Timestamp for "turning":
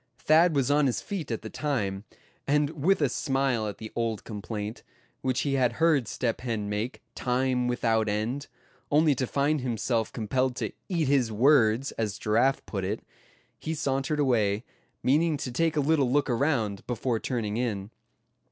17.19-17.57